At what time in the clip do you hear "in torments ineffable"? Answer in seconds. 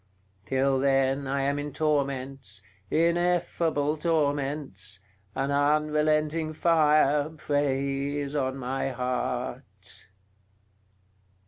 1.59-3.97